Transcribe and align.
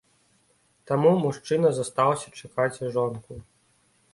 Таму 0.91 1.11
мужчына 1.25 1.69
застаўся 1.81 2.33
чакаць 2.41 2.91
жонку. 2.97 3.39